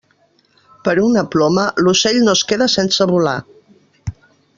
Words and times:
Per 0.87 0.93
una 1.01 1.23
ploma, 1.35 1.65
l'ocell 1.87 2.17
no 2.29 2.35
es 2.39 2.43
queda 2.53 2.69
sense 2.77 3.07
volar. 3.13 3.35